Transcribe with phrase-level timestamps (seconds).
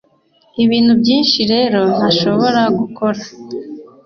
[0.63, 3.21] ibintu byinshi rero ntashobora gukora.